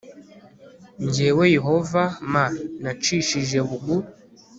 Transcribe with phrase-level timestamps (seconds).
[1.13, 2.33] jyewe yehova m
[2.83, 3.95] nacishije bugu